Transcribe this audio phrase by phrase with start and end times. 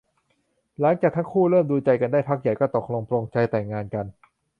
[0.79, 4.05] หลังจากที่ทั้งคู่เริ่มดูใจกันได้พักใหญ่ ก็ตกลงปลงใจแต่งงานกัน